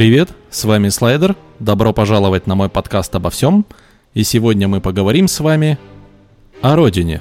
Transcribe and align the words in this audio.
Привет, 0.00 0.30
с 0.48 0.64
вами 0.64 0.88
Слайдер. 0.88 1.36
Добро 1.58 1.92
пожаловать 1.92 2.46
на 2.46 2.54
мой 2.54 2.70
подкаст 2.70 3.14
обо 3.14 3.28
всем. 3.28 3.66
И 4.14 4.22
сегодня 4.22 4.66
мы 4.66 4.80
поговорим 4.80 5.28
с 5.28 5.40
вами 5.40 5.78
о 6.62 6.74
родине. 6.74 7.20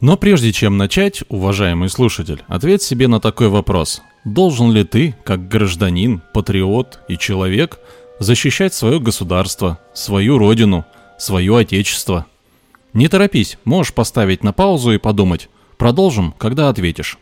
Но 0.00 0.16
прежде 0.16 0.54
чем 0.54 0.78
начать, 0.78 1.22
уважаемый 1.28 1.90
слушатель, 1.90 2.42
ответь 2.48 2.80
себе 2.80 3.08
на 3.08 3.20
такой 3.20 3.50
вопрос. 3.50 4.00
Должен 4.24 4.72
ли 4.72 4.84
ты, 4.84 5.14
как 5.22 5.48
гражданин, 5.48 6.22
патриот 6.32 7.00
и 7.08 7.18
человек, 7.18 7.78
защищать 8.20 8.72
свое 8.72 8.98
государство, 8.98 9.78
свою 9.92 10.38
родину, 10.38 10.86
свое 11.18 11.54
отечество? 11.58 12.24
Не 12.94 13.06
торопись, 13.08 13.58
можешь 13.66 13.92
поставить 13.92 14.42
на 14.42 14.54
паузу 14.54 14.92
и 14.92 14.98
подумать. 14.98 15.50
Продолжим, 15.76 16.32
когда 16.38 16.70
ответишь. 16.70 17.18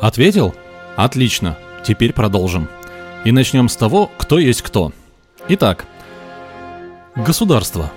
Ответил? 0.00 0.54
Отлично. 0.96 1.58
Теперь 1.84 2.12
продолжим. 2.12 2.68
И 3.24 3.32
начнем 3.32 3.68
с 3.68 3.76
того, 3.76 4.10
кто 4.16 4.38
есть 4.38 4.62
кто. 4.62 4.92
Итак, 5.48 5.86
государство. 7.14 7.92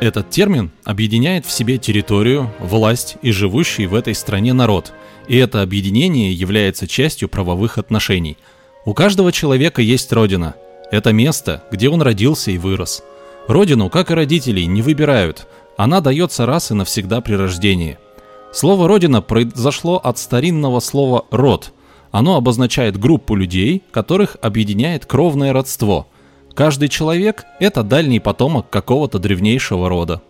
Этот 0.00 0.30
термин 0.30 0.70
объединяет 0.84 1.44
в 1.44 1.50
себе 1.50 1.78
территорию, 1.78 2.52
власть 2.60 3.16
и 3.22 3.32
живущий 3.32 3.86
в 3.86 3.94
этой 3.96 4.14
стране 4.14 4.52
народ. 4.52 4.92
И 5.26 5.36
это 5.36 5.62
объединение 5.62 6.32
является 6.32 6.86
частью 6.86 7.28
правовых 7.28 7.78
отношений. 7.78 8.36
У 8.84 8.94
каждого 8.94 9.32
человека 9.32 9.82
есть 9.82 10.12
родина. 10.12 10.54
Это 10.92 11.12
место, 11.12 11.64
где 11.72 11.88
он 11.88 12.00
родился 12.00 12.52
и 12.52 12.58
вырос. 12.58 13.02
Родину, 13.48 13.90
как 13.90 14.12
и 14.12 14.14
родителей, 14.14 14.66
не 14.66 14.80
выбирают. 14.80 15.48
Она 15.76 16.00
дается 16.00 16.46
раз 16.46 16.70
и 16.70 16.74
навсегда 16.74 17.20
при 17.20 17.34
рождении– 17.34 17.98
Слово 18.52 18.88
«родина» 18.88 19.20
произошло 19.20 20.00
от 20.02 20.18
старинного 20.18 20.80
слова 20.80 21.26
«род». 21.30 21.72
Оно 22.10 22.36
обозначает 22.36 22.98
группу 22.98 23.34
людей, 23.34 23.82
которых 23.90 24.36
объединяет 24.40 25.04
кровное 25.04 25.52
родство. 25.52 26.08
Каждый 26.54 26.88
человек– 26.88 27.44
это 27.60 27.82
дальний 27.82 28.18
потомок 28.18 28.70
какого-то 28.70 29.18
древнейшего 29.18 29.88
рода. 29.88 30.22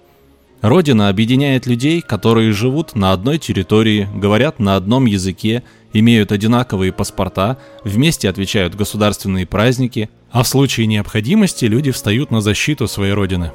Родина 0.61 1.09
объединяет 1.09 1.67
людей, 1.67 2.01
которые 2.01 2.51
живут 2.51 2.97
на 2.97 3.13
одной 3.13 3.39
территории, 3.39 4.09
говорят 4.13 4.59
на 4.59 4.75
одном 4.75 5.07
языке, 5.07 5.63
имеют 5.93 6.33
одинаковые 6.33 6.93
паспорта, 6.93 7.59
вместе 7.85 8.29
отвечают 8.29 8.75
государственные 8.75 9.47
праздники, 9.47 10.11
а 10.33 10.43
в 10.43 10.49
случае 10.49 10.89
необходимости 10.89 11.65
люди 11.67 11.93
встают 11.93 12.33
на 12.33 12.41
защиту 12.41 12.89
своей 12.89 13.13
родины. 13.13 13.53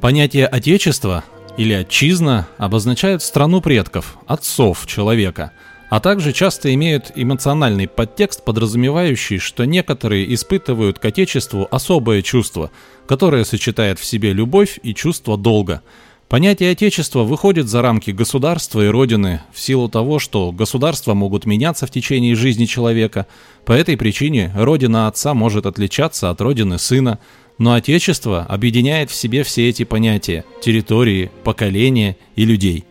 Понятие 0.00 0.46
«отечество» 0.46 1.24
или 1.58 1.72
отчизна 1.72 2.46
обозначают 2.56 3.22
страну 3.22 3.60
предков, 3.60 4.16
отцов 4.26 4.86
человека, 4.86 5.50
а 5.90 6.00
также 6.00 6.32
часто 6.32 6.72
имеют 6.72 7.10
эмоциональный 7.16 7.88
подтекст, 7.88 8.44
подразумевающий, 8.44 9.38
что 9.38 9.64
некоторые 9.64 10.32
испытывают 10.32 11.00
к 11.00 11.04
отечеству 11.04 11.66
особое 11.70 12.22
чувство, 12.22 12.70
которое 13.08 13.44
сочетает 13.44 13.98
в 13.98 14.04
себе 14.04 14.32
любовь 14.32 14.78
и 14.82 14.94
чувство 14.94 15.36
долга. 15.36 15.82
Понятие 16.28 16.72
отечества 16.72 17.22
выходит 17.22 17.68
за 17.68 17.82
рамки 17.82 18.10
государства 18.10 18.84
и 18.84 18.88
родины 18.88 19.40
в 19.52 19.58
силу 19.58 19.88
того, 19.88 20.18
что 20.18 20.52
государства 20.52 21.14
могут 21.14 21.46
меняться 21.46 21.86
в 21.86 21.90
течение 21.90 22.36
жизни 22.36 22.66
человека. 22.66 23.26
По 23.64 23.72
этой 23.72 23.96
причине 23.96 24.52
родина 24.54 25.08
отца 25.08 25.34
может 25.34 25.66
отличаться 25.66 26.30
от 26.30 26.40
родины 26.40 26.78
сына, 26.78 27.18
но 27.58 27.74
Отечество 27.74 28.44
объединяет 28.44 29.10
в 29.10 29.14
себе 29.14 29.42
все 29.42 29.68
эти 29.68 29.82
понятия– 29.82 30.44
территории, 30.62 31.30
поколения 31.42 32.16
и 32.36 32.44
людей. 32.44 32.84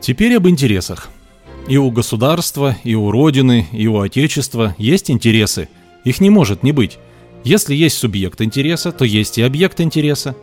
Теперь 0.00 0.36
об 0.36 0.48
интересах. 0.48 1.10
И 1.68 1.76
у 1.76 1.90
государства, 1.90 2.76
и 2.82 2.94
у 2.94 3.10
Родины, 3.10 3.68
и 3.70 3.86
у 3.86 4.00
Отечества 4.00 4.74
есть 4.78 5.10
интересы. 5.10 5.68
Их 6.04 6.20
не 6.20 6.30
может 6.30 6.62
не 6.64 6.72
быть. 6.72 6.98
Если 7.44 7.74
есть 7.74 7.98
субъект 7.98 8.40
интереса, 8.40 8.90
то 8.90 9.04
есть 9.04 9.38
и 9.38 9.42
объект 9.42 9.80
интереса. 9.80 10.34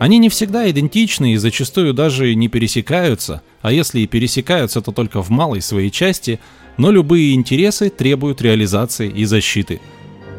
Они 0.00 0.18
не 0.18 0.28
всегда 0.28 0.68
идентичны 0.70 1.34
и 1.34 1.36
зачастую 1.36 1.94
даже 1.94 2.34
не 2.34 2.48
пересекаются, 2.48 3.42
а 3.62 3.72
если 3.72 4.00
и 4.00 4.06
пересекаются, 4.06 4.80
то 4.80 4.92
только 4.92 5.22
в 5.22 5.30
малой 5.30 5.60
своей 5.60 5.90
части, 5.90 6.40
но 6.76 6.90
любые 6.90 7.34
интересы 7.34 7.90
требуют 7.90 8.42
реализации 8.42 9.08
и 9.08 9.24
защиты– 9.24 9.80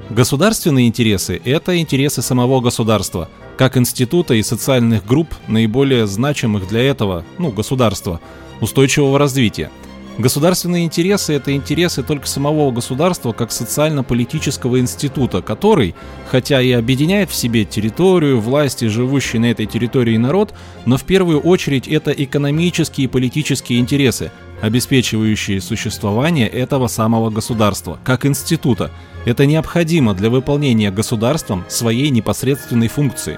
Государственные 0.09 0.87
интересы– 0.87 1.39
это 1.45 1.77
интересы 1.79 2.23
самого 2.23 2.61
государства, 2.61 3.29
как 3.57 3.77
института 3.77 4.33
и 4.33 4.41
социальных 4.41 5.05
групп, 5.05 5.35
наиболее 5.47 6.07
значимых 6.07 6.67
для 6.67 6.81
этого, 6.81 7.23
ну, 7.37 7.51
государства, 7.51 8.19
устойчивого 8.59 9.19
развития. 9.19 9.69
Государственные 10.17 10.85
интересы– 10.85 11.33
это 11.35 11.55
интересы 11.55 12.01
только 12.01 12.27
самого 12.27 12.71
государства 12.71 13.33
как 13.33 13.51
социально-политического 13.51 14.79
института, 14.79 15.43
который, 15.43 15.93
хотя 16.27 16.59
и 16.59 16.71
объединяет 16.71 17.29
в 17.29 17.35
себе 17.35 17.63
территорию, 17.63 18.41
власть 18.41 18.81
и 18.81 18.87
живущий 18.87 19.37
на 19.37 19.45
этой 19.45 19.67
территории 19.67 20.17
народ, 20.17 20.55
но 20.85 20.97
в 20.97 21.03
первую 21.03 21.39
очередь 21.39 21.87
это 21.87 22.11
экономические 22.11 23.05
и 23.05 23.07
политические 23.07 23.79
интересы, 23.79 24.31
обеспечивающие 24.59 25.61
существование 25.61 26.47
этого 26.47 26.87
самого 26.87 27.29
государства, 27.29 27.99
как 28.03 28.25
института. 28.25 28.91
Это 29.29 29.45
необходимо 29.45 30.15
для 30.15 30.31
выполнения 30.31 30.89
государством 30.89 31.63
своей 31.67 32.09
непосредственной 32.09 32.87
функции. 32.87 33.37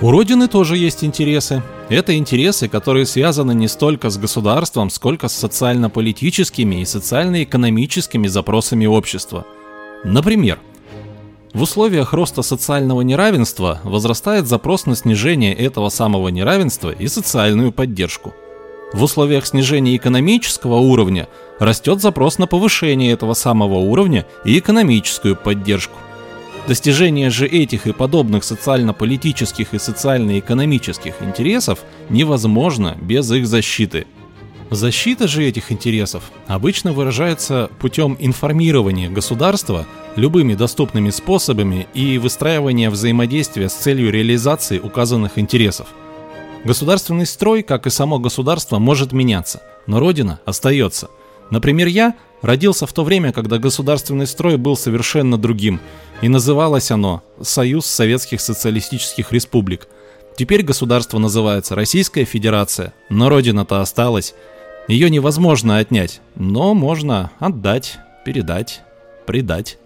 У 0.00 0.12
Родины 0.12 0.46
тоже 0.46 0.76
есть 0.76 1.02
интересы. 1.02 1.60
Это 1.88 2.16
интересы, 2.16 2.68
которые 2.68 3.04
связаны 3.04 3.52
не 3.52 3.66
столько 3.66 4.10
с 4.10 4.16
государством, 4.16 4.90
сколько 4.90 5.26
с 5.26 5.34
социально-политическими 5.34 6.82
и 6.82 6.84
социально-экономическими 6.84 8.28
запросами 8.28 8.86
общества. 8.86 9.44
Например, 10.04 10.60
в 11.52 11.60
условиях 11.62 12.12
роста 12.12 12.42
социального 12.42 13.00
неравенства 13.00 13.80
возрастает 13.82 14.46
запрос 14.46 14.86
на 14.86 14.94
снижение 14.94 15.52
этого 15.52 15.88
самого 15.88 16.28
неравенства 16.28 16.90
и 16.90 17.08
социальную 17.08 17.72
поддержку– 17.72 18.34
в 18.94 19.02
условиях 19.02 19.44
снижения 19.44 19.96
экономического 19.96 20.76
уровня 20.76 21.28
растет 21.58 22.00
запрос 22.00 22.38
на 22.38 22.46
повышение 22.46 23.12
этого 23.12 23.34
самого 23.34 23.74
уровня 23.74 24.24
и 24.44 24.56
экономическую 24.56 25.34
поддержку. 25.34 25.98
Достижение 26.68 27.28
же 27.28 27.46
этих 27.46 27.88
и 27.88 27.92
подобных 27.92 28.44
социально-политических 28.44 29.74
и 29.74 29.80
социально-экономических 29.80 31.14
интересов 31.22 31.80
невозможно 32.08 32.96
без 33.00 33.30
их 33.32 33.48
защиты. 33.48 34.06
Защита 34.70 35.26
же 35.26 35.44
этих 35.44 35.72
интересов 35.72 36.30
обычно 36.46 36.92
выражается 36.92 37.70
путем 37.80 38.16
информирования 38.20 39.10
государства 39.10 39.86
любыми 40.14 40.54
доступными 40.54 41.10
способами 41.10 41.88
и 41.94 42.16
выстраивания 42.18 42.90
взаимодействия 42.90 43.68
с 43.68 43.74
целью 43.74 44.12
реализации 44.12 44.78
указанных 44.78 45.36
интересов– 45.36 45.88
Государственный 46.64 47.26
строй, 47.26 47.62
как 47.62 47.86
и 47.86 47.90
само 47.90 48.18
государство, 48.18 48.78
может 48.78 49.12
меняться, 49.12 49.62
но 49.86 50.00
родина 50.00 50.40
остается. 50.46 51.10
Например, 51.50 51.86
я 51.86 52.14
родился 52.40 52.86
в 52.86 52.92
то 52.94 53.04
время, 53.04 53.32
когда 53.32 53.58
государственный 53.58 54.26
строй 54.26 54.56
был 54.56 54.74
совершенно 54.74 55.36
другим, 55.36 55.78
и 56.22 56.28
называлось 56.28 56.90
оно 56.90 57.22
«Союз 57.42 57.84
Советских 57.84 58.40
Социалистических 58.40 59.30
Республик». 59.30 59.88
Теперь 60.36 60.62
государство 60.62 61.18
называется 61.18 61.74
Российская 61.74 62.24
Федерация, 62.24 62.94
но 63.10 63.28
родина-то 63.28 63.82
осталась. 63.82 64.34
Ее 64.88 65.10
невозможно 65.10 65.76
отнять, 65.76 66.22
но 66.34 66.72
можно 66.72 67.30
отдать, 67.38 67.98
передать, 68.24 68.80
предать. 69.26 69.78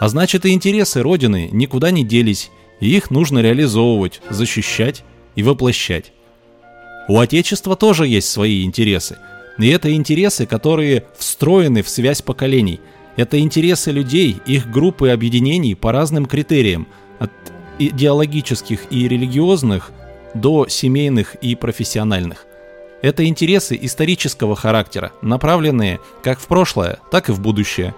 А 0.00 0.08
значит 0.08 0.44
и 0.44 0.50
интересы 0.50 1.02
Родины 1.02 1.48
никуда 1.52 1.92
не 1.92 2.04
делись, 2.04 2.50
и 2.80 2.94
их 2.94 3.10
нужно 3.10 3.38
реализовывать, 3.38 4.20
защищать 4.28 5.04
и 5.40 5.42
воплощать. 5.42 6.12
У 7.08 7.18
Отечества 7.18 7.74
тоже 7.74 8.06
есть 8.06 8.28
свои 8.28 8.62
интересы. 8.62 9.18
И 9.58 9.68
это 9.68 9.92
интересы, 9.92 10.46
которые 10.46 11.04
встроены 11.16 11.82
в 11.82 11.88
связь 11.88 12.22
поколений. 12.22 12.80
Это 13.16 13.40
интересы 13.40 13.90
людей, 13.90 14.36
их 14.46 14.70
группы 14.70 15.08
объединений 15.08 15.74
по 15.74 15.92
разным 15.92 16.26
критериям, 16.26 16.86
от 17.18 17.30
идеологических 17.78 18.80
и 18.90 19.08
религиозных 19.08 19.92
до 20.34 20.68
семейных 20.68 21.34
и 21.36 21.54
профессиональных. 21.56 22.46
Это 23.02 23.26
интересы 23.26 23.78
исторического 23.80 24.54
характера, 24.54 25.12
направленные 25.22 26.00
как 26.22 26.38
в 26.38 26.46
прошлое, 26.46 26.98
так 27.10 27.30
и 27.30 27.32
в 27.32 27.40
будущее. 27.40 27.94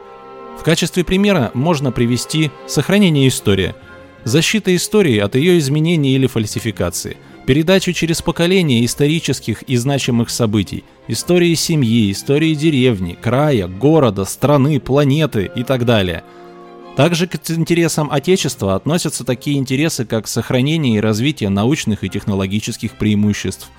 В 0.59 0.63
качестве 0.63 1.03
примера 1.05 1.51
можно 1.55 1.91
привести 1.91 2.53
сохранение 2.69 3.27
истории– 3.27 3.75
защита 4.25 4.75
истории 4.75 5.19
от 5.19 5.35
ее 5.35 5.59
изменений 5.59 6.15
или 6.15 6.27
фальсификации, 6.27 7.17
передачу 7.47 7.93
через 7.93 8.23
поколения 8.23 8.85
исторических 8.85 9.63
и 9.63 9.77
значимых 9.77 10.31
событий, 10.31 10.85
истории 11.09 11.55
семьи, 11.55 12.11
истории 12.11 12.55
деревни, 12.55 13.17
края, 13.21 13.69
города, 13.69 14.25
страны, 14.25 14.81
планеты 14.81 15.51
и 15.55 15.63
так 15.63 15.85
далее. 15.85 16.25
Также 16.97 17.27
к 17.27 17.37
интересам 17.51 18.11
Отечества 18.13 18.75
относятся 18.75 19.25
такие 19.25 19.59
интересы, 19.59 20.05
как 20.05 20.29
сохранение 20.29 20.97
и 20.97 21.01
развитие 21.01 21.49
научных 21.49 22.05
и 22.05 22.09
технологических 22.09 22.93
преимуществ, 22.99 23.71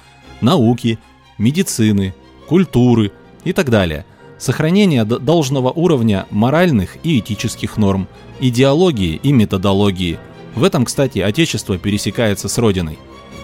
науки, 0.42 0.98
медицины, 1.38 2.15
культуры 2.48 3.12
и 3.44 3.54
так 3.54 3.69
далее. 3.69 4.06
Сохранение 4.39 5.06
должного 5.06 5.71
уровня 5.71 6.25
моральных 6.31 6.98
и 7.04 7.19
этических 7.19 7.77
норм, 7.77 8.07
идеологии 8.39 9.19
и 9.21 9.31
методологии. 9.31 10.18
В 10.56 10.63
этом, 10.63 10.83
кстати, 10.83 11.19
Отечество 11.19 11.77
пересекается 11.77 12.50
с 12.50 12.57
Родиной. 12.57 12.98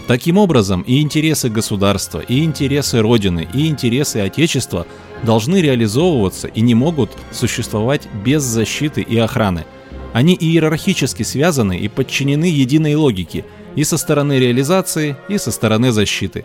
Таким 0.09 0.39
образом, 0.39 0.81
и 0.81 1.01
интересы 1.01 1.49
государства, 1.49 2.19
и 2.19 2.43
интересы 2.43 2.99
Родины, 2.99 3.47
и 3.53 3.67
интересы 3.67 4.17
Отечества 4.17 4.87
должны 5.21 5.61
реализовываться 5.61 6.47
и 6.47 6.61
не 6.61 6.73
могут 6.73 7.11
существовать 7.31 8.09
без 8.25 8.41
защиты 8.41 9.03
и 9.03 9.19
охраны. 9.19 9.65
Они 10.11 10.33
иерархически 10.33 11.21
связаны 11.21 11.77
и 11.77 11.87
подчинены 11.87 12.45
единой 12.45 12.95
логике 12.95 13.45
и 13.75 13.83
со 13.83 13.99
стороны 13.99 14.39
реализации, 14.39 15.15
и 15.27 15.37
со 15.37 15.51
стороны 15.51 15.91
защиты. 15.91 16.43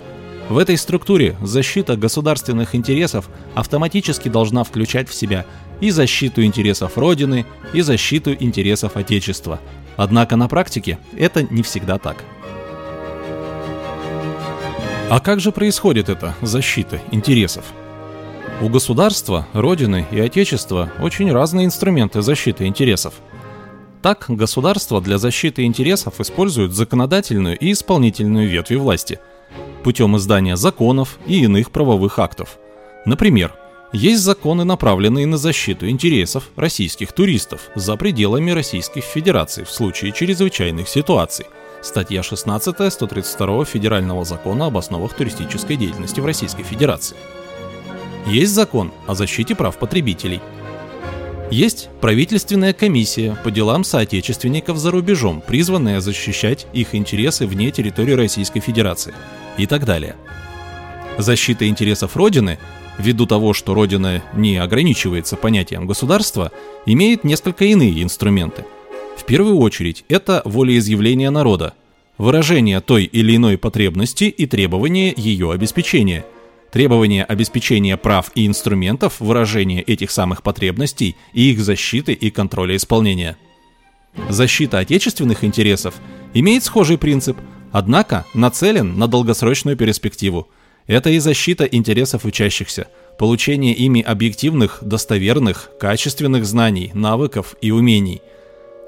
В 0.51 0.59
этой 0.59 0.77
структуре 0.77 1.35
защита 1.41 1.97
государственных 1.97 2.75
интересов 2.75 3.31
автоматически 3.55 4.29
должна 4.29 4.65
включать 4.65 5.09
в 5.09 5.15
себя 5.15 5.47
и 5.81 5.89
защиту 5.89 6.45
интересов 6.45 6.99
Родины, 6.99 7.47
и 7.73 7.81
защиту 7.81 8.35
интересов 8.39 8.99
Отечества. 8.99 9.59
Однако 9.97 10.37
на 10.37 10.49
практике 10.49 10.99
это 11.17 11.43
не 11.45 11.63
всегда 11.63 11.97
так. 11.97 12.23
А 15.11 15.21
как 15.21 15.39
же 15.39 15.53
происходит 15.53 16.09
эта 16.09 16.35
защита 16.41 16.99
интересов? 17.11 17.67
У 18.63 18.71
государства, 18.71 19.47
Родины 19.53 20.07
и 20.11 20.19
Отечества 20.19 20.91
очень 20.99 21.31
разные 21.31 21.67
инструменты 21.67 22.23
защиты 22.23 22.65
интересов. 22.65 23.15
Так, 24.01 24.25
государство 24.29 25.03
для 25.03 25.19
защиты 25.19 25.65
интересов 25.65 26.21
использует 26.21 26.73
законодательную 26.73 27.59
и 27.59 27.73
исполнительную 27.73 28.49
ветви 28.49 28.77
власти 28.77 29.19
путем 29.83 30.17
издания 30.17 30.57
законов 30.57 31.19
и 31.27 31.45
иных 31.45 31.71
правовых 31.71 32.19
актов. 32.19 32.59
Например, 33.05 33.55
есть 33.93 34.23
законы, 34.23 34.65
направленные 34.65 35.27
на 35.27 35.37
защиту 35.37 35.89
интересов 35.89 36.49
российских 36.57 37.13
туристов 37.13 37.61
за 37.75 37.97
пределами 37.97 38.51
Российской 38.53 39.03
Федерации 39.03 39.65
в 39.65 39.71
случае 39.71 40.13
чрезвычайных 40.13 40.89
ситуаций. 40.89 41.47
Статья 41.85 42.25
16 42.25 42.93
132 42.93 43.65
Федерального 43.65 44.25
закона 44.25 44.67
об 44.67 44.77
основах 44.77 45.15
туристической 45.15 45.77
деятельности 45.77 46.19
в 46.19 46.27
Российской 46.27 46.65
Федерации– 46.65 47.17
есть 48.27 48.55
закон 48.55 48.91
о 49.07 49.15
защите 49.15 49.55
прав 49.55 49.77
потребителей. 49.79 50.41
Есть 51.51 51.91
правительственная 52.01 52.73
комиссия 52.73 53.37
по 53.45 53.51
делам 53.51 53.85
соотечественников 53.85 54.79
за 54.79 54.91
рубежом, 54.91 55.43
призванная 55.47 56.01
защищать 56.01 56.67
их 56.73 56.95
интересы 56.95 57.47
вне 57.47 57.71
территории 57.71 58.13
Российской 58.13 58.61
Федерации 58.61 59.15
и 59.59 59.67
так 59.67 59.85
далее. 59.85 60.17
Защита 61.19 61.69
интересов 61.69 62.17
Родины, 62.17 62.59
ввиду 62.99 63.27
того, 63.27 63.53
что 63.53 63.75
Родина 63.75 64.23
не 64.33 64.57
ограничивается 64.57 65.37
понятием 65.37 65.87
государства, 65.87 66.51
имеет 66.87 67.25
несколько 67.25 67.67
иные 67.67 68.03
инструменты. 68.03 68.65
В 69.17 69.25
первую 69.25 69.59
очередь, 69.59 70.05
это 70.09 70.43
волеизъявление 70.45 71.31
народа, 71.31 71.75
выражение 72.19 72.81
той 72.81 73.05
или 73.05 73.37
иной 73.37 73.59
потребности 73.59 74.25
и 74.25 74.47
требование 74.47 75.13
ее 75.17 75.53
обеспечения– 75.53 76.25
Требование 76.75 77.23
обеспечения 77.23 77.97
прав 77.97 78.33
и 78.35 78.49
инструментов 78.49 79.21
выражения 79.21 79.81
этих 79.81 80.11
самых 80.11 80.43
потребностей 80.43 81.15
и 81.33 81.53
их 81.53 81.61
защиты 81.61 82.15
и 82.15 82.33
контроля 82.33 82.75
исполнения. 82.75 83.37
Защита 84.29 84.81
отечественных 84.81 85.45
интересов 85.45 85.95
имеет 86.35 86.65
схожий 86.65 86.99
принцип, 86.99 87.39
однако 87.71 88.27
нацелен 88.35 88.99
на 88.99 89.07
долгосрочную 89.07 89.77
перспективу. 89.77 90.49
Это 90.89 91.11
и 91.11 91.21
защита 91.21 91.63
интересов 91.63 92.25
учащихся, 92.25 92.89
получение 93.21 93.73
ими 93.73 94.03
объективных, 94.03 94.81
достоверных, 94.83 95.71
качественных 95.79 96.45
знаний, 96.45 96.91
навыков 96.93 97.55
и 97.61 97.71
умений. 97.71 98.21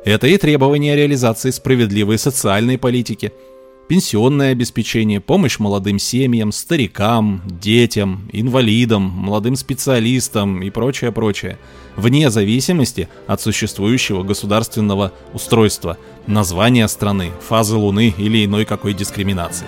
Это 0.07 0.29
и 0.29 0.39
требование 0.39 0.95
реализации 0.95 1.51
справедливой 1.51 2.17
социальной 2.17 2.79
политики– 2.79 3.33
пенсионное 3.89 4.53
обеспечение, 4.53 5.21
помощь 5.21 5.59
молодым 5.59 5.99
семьям, 5.99 6.53
старикам, 6.53 7.43
детям, 7.45 8.29
инвалидам, 8.33 9.03
молодым 9.03 9.57
специалистам 9.57 10.63
и 10.63 10.71
прочее, 10.71 11.11
прочее, 11.11 11.59
вне 11.97 12.31
зависимости 12.31 13.09
от 13.27 13.41
существующего 13.41 14.23
государственного 14.23 15.13
устройства, 15.33 15.99
названия 16.29 16.87
страны, 16.87 17.33
фазы 17.41 17.75
Луны 17.75 18.15
или 18.17 18.45
иной 18.45 18.65
какой 18.65 18.95
дискриминации. 18.95 19.67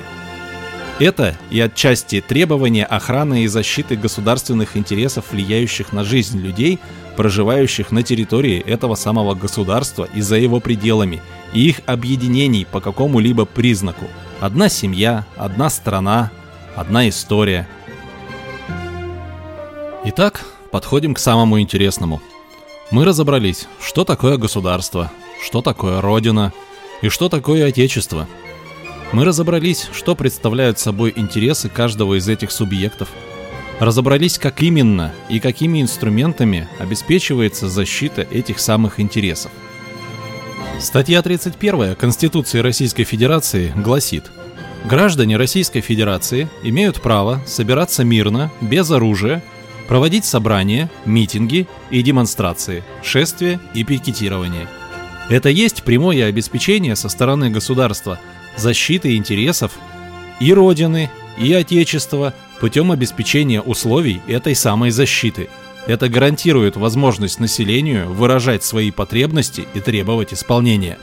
Это 1.01 1.37
и 1.51 1.59
отчасти 1.59 2.21
требования 2.21 2.85
охраны 2.85 3.43
и 3.43 3.49
защиты 3.49 3.97
государственных 3.97 4.77
интересов, 4.77 5.33
влияющих 5.33 5.93
на 5.93 6.05
жизнь 6.05 6.39
людей, 6.39 6.79
проживающих 7.19 7.91
на 7.91 8.03
территории 8.03 8.61
этого 8.61 8.95
самого 8.95 9.35
государства 9.35 10.09
и 10.15 10.23
за 10.23 10.37
его 10.37 10.61
пределами– 10.61 11.21
и 11.53 11.69
их 11.69 11.81
объединений 11.87 12.67
по 12.71 12.81
какому-либо 12.81 13.45
признаку. 13.45 14.07
Одна 14.41 14.69
семья, 14.69 15.27
одна 15.37 15.71
страна, 15.71 16.31
одна 16.77 17.09
история. 17.09 17.69
Итак, 20.05 20.45
подходим 20.71 21.15
к 21.15 21.19
самому 21.19 21.61
интересному. 21.61 22.21
Мы 22.91 23.05
разобрались, 23.05 23.67
что 23.81 24.05
такое 24.05 24.37
государство, 24.37 25.11
что 25.43 25.61
такое 25.61 26.01
Родина 26.01 26.53
и 27.03 27.09
что 27.09 27.29
такое 27.29 27.67
Отечество. 27.67 28.27
Мы 29.13 29.25
разобрались, 29.25 29.89
что 29.93 30.15
представляют 30.15 30.79
собой 30.79 31.13
интересы 31.17 31.69
каждого 31.69 32.19
из 32.19 32.29
этих 32.29 32.51
субъектов. 32.51 33.09
Разобрались, 33.81 34.39
как 34.39 34.63
именно 34.63 35.13
и 35.29 35.41
какими 35.41 35.81
инструментами 35.81 36.69
обеспечивается 36.79 37.69
защита 37.69 38.23
этих 38.23 38.59
самых 38.59 39.01
интересов– 39.01 39.53
Статья 40.81 41.23
31 41.23 41.97
Конституции 41.97 42.61
Российской 42.61 43.03
Федерации 43.03 43.73
гласит 43.77 44.31
Граждане 44.85 45.37
Российской 45.37 45.81
Федерации 45.81 46.49
имеют 46.63 47.03
право 47.03 47.43
собираться 47.47 48.05
мирно, 48.05 48.53
без 48.61 48.89
оружия, 48.93 49.43
проводить 49.89 50.25
собрания, 50.25 50.89
митинги 51.05 51.67
и 51.91 52.01
демонстрации, 52.03 52.85
шествия 53.03 53.59
и 53.75 53.83
пикетирование. 53.83 54.69
Это 55.29 55.49
есть 55.49 55.83
прямое 55.83 56.27
обеспечение 56.27 56.95
со 56.95 57.09
стороны 57.09 57.51
государства 57.51 58.21
защиты 58.57 59.17
интересов 59.17 59.73
и 60.39 60.55
Родины, 60.55 61.11
и 61.39 61.53
Отечества 61.53 62.35
путем 62.61 62.91
обеспечения 62.93 63.61
условий 63.61 64.21
этой 64.27 64.55
самой 64.55 64.91
защиты– 64.91 65.49
это 65.87 66.09
гарантирует 66.09 66.77
возможность 66.77 67.41
населению 67.41 68.13
выражать 68.13 68.63
свои 68.63 68.91
потребности 68.91 69.67
и 69.75 69.81
требовать 69.81 70.35
исполнения. 70.35 70.99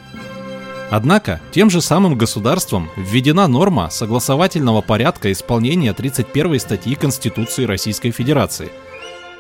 Однако, 0.92 1.42
тем 1.52 1.72
же 1.72 1.82
самым 1.82 2.16
государством 2.16 2.90
введена 2.96 3.48
норма 3.48 3.90
согласовательного 3.90 4.82
порядка 4.82 5.32
исполнения 5.32 5.94
31 5.94 6.60
статьи 6.60 6.94
Конституции 6.94 7.66
Российской 7.66 8.12
Федерации, 8.12 8.70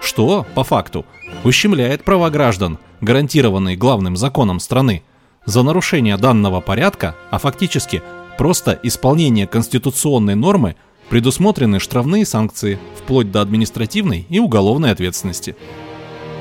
что, 0.01 0.48
по 0.55 0.63
факту, 0.63 1.05
ущемляет 1.43 2.03
права 2.03 2.31
граждан, 2.31 2.79
гарантированные 3.01 3.75
главным 3.75 4.17
законом 4.17 4.60
страны. 4.60 5.03
За 5.45 5.62
нарушение 5.62 6.17
данного 6.17 6.60
порядка, 6.60 7.15
а 7.29 7.38
фактически 7.38 8.01
просто 8.39 8.79
исполнение 8.81 9.45
конституционной 9.45 10.36
нормы– 10.36 10.75
Предусмотрены 11.09 11.79
штрафные 11.79 12.25
санкции, 12.25 12.79
вплоть 12.97 13.31
до 13.31 13.41
административной 13.41 14.25
и 14.29 14.39
уголовной 14.39 14.91
ответственности. 14.91 15.55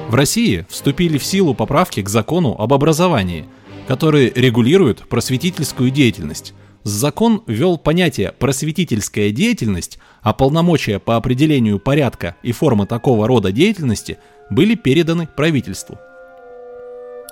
В 0.09 0.15
России 0.15 0.67
вступили 0.69 1.19
в 1.19 1.25
силу 1.25 1.55
поправки 1.55 2.03
к 2.03 2.09
закону 2.09 2.57
об 2.59 2.73
образовании, 2.73 3.47
которые 3.87 4.33
регулируют 4.35 5.07
просветительскую 5.09 5.91
деятельность. 5.91 6.55
Закон 6.83 7.43
ввел 7.47 7.79
понятие 7.79 8.33
«просветительская 8.33 9.31
деятельность», 9.31 9.99
а 10.23 10.33
полномочия 10.33 10.99
по 10.99 11.17
определению 11.17 11.79
порядка 11.79 12.37
и 12.43 12.53
формы 12.53 12.87
такого 12.87 13.27
рода 13.27 13.53
деятельности 13.53 14.19
были 14.51 14.75
переданы 14.75 15.27
правительству. 15.27 15.99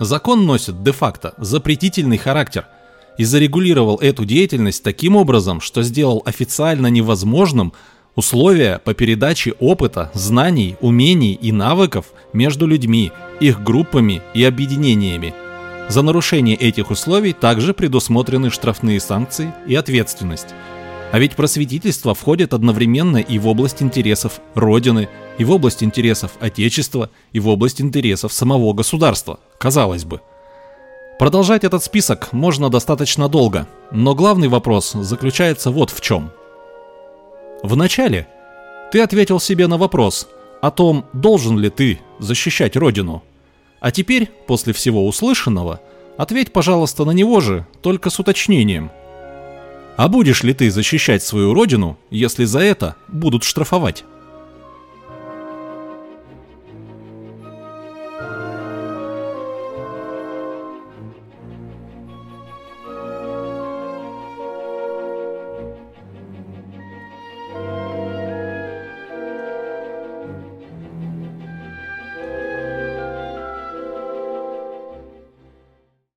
Закон 0.01 0.47
носит 0.47 0.83
де-факто 0.83 1.35
запретительный 1.39 2.19
характер– 2.19 2.67
и 3.19 3.25
зарегулировал 3.25 3.97
эту 3.97 4.25
деятельность 4.25 4.83
таким 4.83 5.17
образом, 5.17 5.61
что 5.61 5.83
сделал 5.83 6.23
официально 6.25 6.87
невозможным 6.89 7.73
условия 8.15 8.81
по 8.85 8.95
передаче 8.95 9.53
опыта, 9.61 10.11
знаний, 10.15 10.77
умений 10.81 11.35
и 11.35 11.53
навыков 11.53 12.07
между 12.33 12.67
людьми, 12.67 13.13
их 13.41 13.63
группами 13.63 14.23
и 14.35 14.45
объединениями. 14.45 15.35
За 15.89 16.03
нарушение 16.03 16.57
этих 16.57 16.91
условий 16.91 17.33
также 17.33 17.75
предусмотрены 17.75 18.51
штрафные 18.51 19.01
санкции 19.01 19.53
и 19.67 19.75
ответственность. 19.75 20.49
А 21.11 21.19
ведь 21.19 21.37
просветительство 21.37 22.15
входит 22.15 22.55
одновременно 22.55 23.19
и 23.19 23.39
в 23.39 23.47
область 23.47 23.83
интересов 23.83 24.41
Родины, 24.55 25.09
и 25.37 25.45
в 25.45 25.51
область 25.51 25.83
интересов 25.83 26.33
Отечества, 26.41 27.11
и 27.33 27.41
в 27.41 27.49
область 27.49 27.83
интересов 27.83 28.33
самого 28.33 28.73
государства, 28.73 29.39
казалось 29.59 30.05
бы– 30.05 30.21
Продолжать 31.19 31.65
этот 31.65 31.85
список 31.85 32.33
можно 32.33 32.69
достаточно 32.69 33.29
долго, 33.29 33.69
но 33.91 34.15
главный 34.15 34.49
вопрос 34.49 34.93
заключается 34.93 35.71
вот 35.71 35.91
в 35.91 36.01
чем. 36.01 36.31
Вначале 37.63 38.27
ты 38.91 39.01
ответил 39.01 39.39
себе 39.39 39.67
на 39.69 39.79
вопрос 39.79 40.29
о 40.61 40.71
том, 40.71 41.05
должен 41.13 41.59
ли 41.59 41.71
ты 41.71 42.01
защищать 42.19 42.77
Родину. 42.77 43.23
А 43.81 43.91
теперь, 43.91 44.31
после 44.47 44.73
всего 44.73 45.07
услышанного, 45.07 45.81
ответь, 46.17 46.53
пожалуйста, 46.53 47.05
на 47.05 47.11
него 47.13 47.41
же, 47.41 47.67
только 47.83 48.11
с 48.11 48.19
уточнением. 48.19 48.91
А 49.97 50.09
будешь 50.09 50.43
ли 50.43 50.55
ты 50.55 50.71
защищать 50.71 51.23
свою 51.23 51.53
Родину, 51.53 51.99
если 52.11 52.45
за 52.45 52.61
это 52.61 52.97
будут 53.09 53.45
штрафовать? 53.45 54.05